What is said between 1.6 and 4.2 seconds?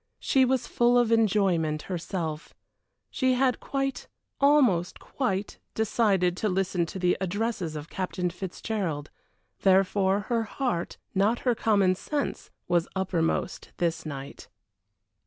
herself; she had quite